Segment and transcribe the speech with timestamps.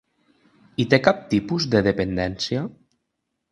[0.83, 2.65] I té cap tipus de dependència?